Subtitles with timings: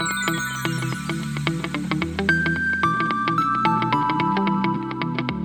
[0.00, 0.39] Thank you.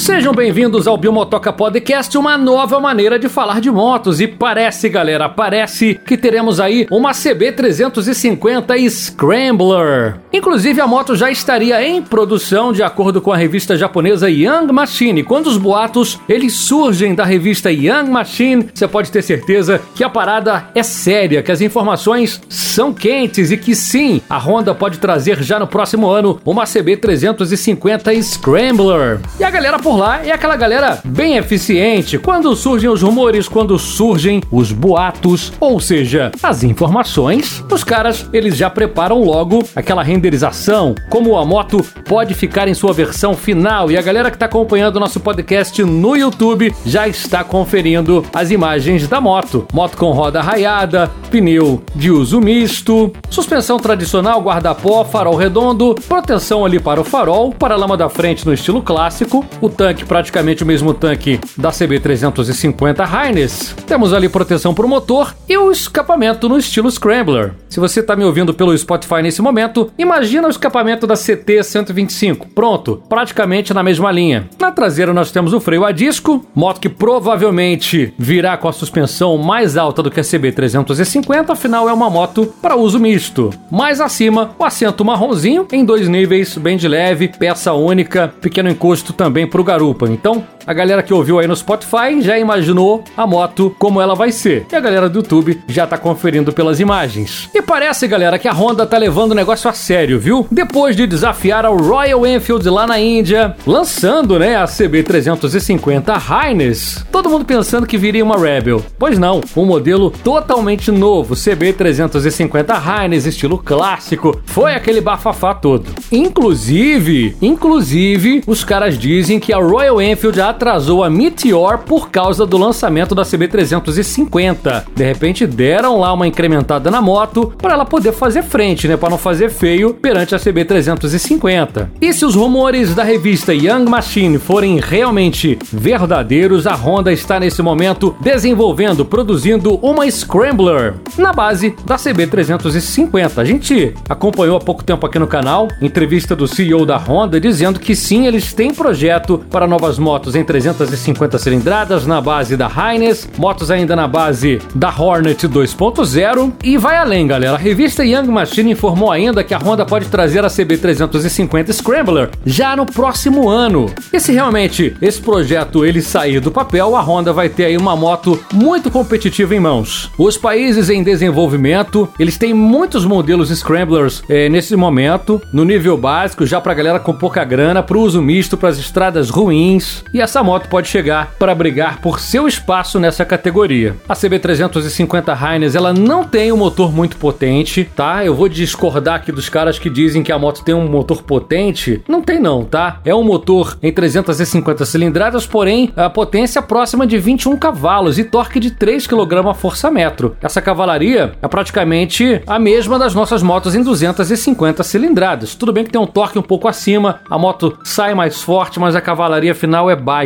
[0.00, 4.18] Sejam bem-vindos ao Biomotoca Podcast, uma nova maneira de falar de motos.
[4.18, 10.16] E parece, galera, parece que teremos aí uma CB350 Scrambler.
[10.32, 15.22] Inclusive, a moto já estaria em produção, de acordo com a revista japonesa Young Machine.
[15.22, 20.08] Quando os boatos eles surgem da revista Young Machine, você pode ter certeza que a
[20.08, 25.42] parada é séria, que as informações são quentes e que sim, a Honda pode trazer
[25.42, 29.20] já no próximo ano uma CB350 Scrambler.
[29.38, 33.78] E a galera por lá é aquela galera bem eficiente quando surgem os rumores, quando
[33.78, 37.62] surgem os boatos, ou seja, as informações.
[37.70, 42.94] Os caras, eles já preparam logo aquela renderização, como a moto pode ficar em sua
[42.94, 43.90] versão final.
[43.90, 48.50] E a galera que está acompanhando o nosso podcast no YouTube já está conferindo as
[48.50, 49.66] imagens da moto.
[49.70, 56.80] Moto com roda raiada, pneu de uso misto, suspensão tradicional, guarda-pó, farol redondo, proteção ali
[56.80, 60.66] para o farol, para a lama da frente no estilo clássico, o tanque praticamente o
[60.66, 63.74] mesmo tanque da CB350 Highness.
[63.86, 67.54] Temos ali proteção para o motor e o escapamento no estilo Scrambler.
[67.66, 72.48] Se você está me ouvindo pelo Spotify nesse momento, imagina o escapamento da CT125.
[72.54, 74.50] Pronto, praticamente na mesma linha.
[74.58, 79.38] Na traseira nós temos o freio a disco, moto que provavelmente virá com a suspensão
[79.38, 83.48] mais alta do que a CB350, afinal é uma moto para uso misto.
[83.70, 89.14] Mais acima, o assento marronzinho em dois níveis, bem de leve, peça única, pequeno encosto
[89.14, 90.08] também para o garupa.
[90.10, 94.32] Então, a galera que ouviu aí no Spotify já imaginou a moto como ela vai
[94.32, 94.66] ser.
[94.70, 97.48] E a galera do YouTube já tá conferindo pelas imagens.
[97.54, 100.46] E parece, galera, que a Honda tá levando o negócio a sério, viu?
[100.50, 107.28] Depois de desafiar a Royal Enfield lá na Índia, lançando, né, a CB350 Highness, todo
[107.28, 108.84] mundo pensando que viria uma Rebel.
[108.98, 114.40] Pois não, um modelo totalmente novo, CB350 Highness estilo clássico.
[114.46, 115.86] Foi aquele bafafá todo.
[116.12, 122.58] Inclusive, inclusive, os caras dizem que a Royal Enfield atrasou a Meteor por causa do
[122.58, 124.84] lançamento da CB350.
[124.94, 129.10] De repente deram lá uma incrementada na moto para ela poder fazer frente, né, para
[129.10, 131.88] não fazer feio perante a CB350.
[132.00, 137.62] E se os rumores da revista Young Machine forem realmente verdadeiros, a Honda está nesse
[137.62, 143.38] momento desenvolvendo, produzindo uma Scrambler na base da CB350.
[143.38, 147.80] A gente acompanhou há pouco tempo aqui no canal entrevista do CEO da Honda dizendo
[147.80, 153.28] que sim, eles têm projeto para novas motos em 350 cilindradas na base da Highness,
[153.36, 157.54] motos ainda na base da Hornet 2.0 e vai além, galera.
[157.54, 162.76] A revista Young Machine informou ainda que a Honda pode trazer a CB350 Scrambler já
[162.76, 163.90] no próximo ano.
[164.12, 167.96] E se realmente esse projeto ele sair do papel, a Honda vai ter aí uma
[167.96, 170.10] moto muito competitiva em mãos.
[170.18, 176.46] Os países em desenvolvimento, eles têm muitos modelos Scramblers é, nesse momento, no nível básico,
[176.46, 180.44] já para galera com pouca grana, para uso misto, para as estradas ruins, e essa
[180.44, 183.96] moto pode chegar para brigar por seu espaço nessa categoria.
[184.08, 188.24] A CB350 Heinz ela não tem um motor muito potente, tá?
[188.24, 192.00] Eu vou discordar aqui dos caras que dizem que a moto tem um motor potente.
[192.06, 193.00] Não tem não, tá?
[193.04, 198.60] É um motor em 350 cilindradas, porém a potência próxima de 21 cavalos e torque
[198.60, 200.36] de 3 kg força-metro.
[200.40, 205.56] Essa cavalaria é praticamente a mesma das nossas motos em 250 cilindradas.
[205.56, 208.94] Tudo bem que tem um torque um pouco acima, a moto sai mais forte, mas
[208.94, 210.19] a cavalaria final é baixa.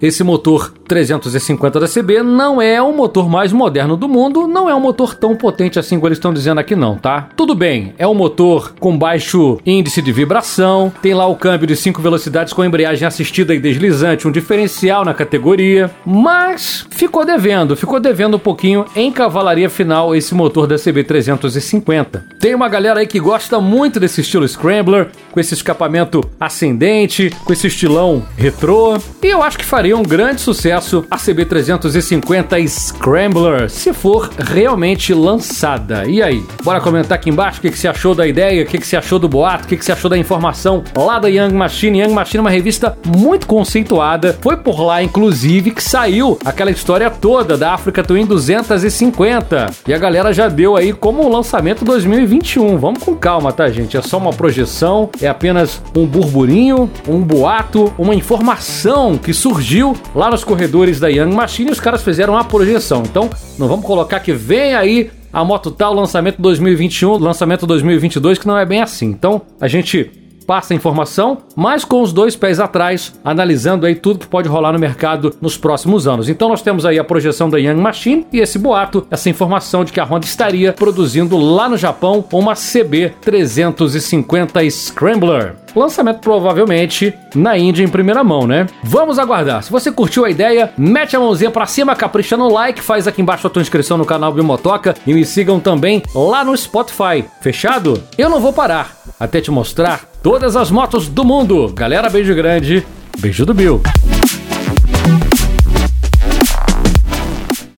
[0.00, 4.74] Esse motor 350 da CB não é o motor mais moderno do mundo, não é
[4.74, 7.28] um motor tão potente assim como eles estão dizendo aqui não, tá?
[7.36, 11.76] Tudo bem, é um motor com baixo índice de vibração, tem lá o câmbio de
[11.76, 17.98] 5 velocidades com embreagem assistida e deslizante, um diferencial na categoria, mas ficou devendo, ficou
[17.98, 22.24] devendo um pouquinho em cavalaria final esse motor da CB 350.
[22.38, 27.52] Tem uma galera aí que gosta muito desse estilo Scrambler, com esse escapamento ascendente, com
[27.52, 33.92] esse estilão retrô, e eu acho que faria um grande sucesso a CB350 Scrambler, se
[33.92, 36.04] for realmente lançada.
[36.06, 36.44] E aí?
[36.62, 38.96] Bora comentar aqui embaixo o que, que você achou da ideia, o que, que você
[38.96, 42.00] achou do boato, o que, que você achou da informação lá da Young Machine.
[42.00, 44.38] Young Machine é uma revista muito conceituada.
[44.40, 49.70] Foi por lá, inclusive, que saiu aquela história toda da Africa Twin 250.
[49.88, 52.78] E a galera já deu aí como lançamento 2021.
[52.78, 53.96] Vamos com calma, tá, gente?
[53.96, 60.30] É só uma projeção, é apenas um burburinho, um boato, uma informação que surgiu lá
[60.30, 63.02] nos corredores da Young Machine, os caras fizeram a projeção.
[63.04, 68.46] Então, não vamos colocar que vem aí a moto tal, lançamento 2021, lançamento 2022, que
[68.46, 69.06] não é bem assim.
[69.06, 70.10] Então, a gente
[70.46, 74.72] passa a informação, mas com os dois pés atrás, analisando aí tudo que pode rolar
[74.72, 76.28] no mercado nos próximos anos.
[76.28, 79.92] Então nós temos aí a projeção da Young Machine e esse boato, essa informação de
[79.92, 85.63] que a Honda estaria produzindo lá no Japão uma CB 350 Scrambler.
[85.74, 88.66] Lançamento provavelmente na Índia em primeira mão, né?
[88.82, 89.62] Vamos aguardar.
[89.62, 93.20] Se você curtiu a ideia, mete a mãozinha pra cima, capricha no like, faz aqui
[93.20, 97.24] embaixo a tua inscrição no canal Bimotoca e me sigam também lá no Spotify.
[97.40, 98.02] Fechado?
[98.16, 101.72] Eu não vou parar até te mostrar todas as motos do mundo.
[101.74, 102.86] Galera, beijo grande.
[103.18, 103.80] Beijo do Bill.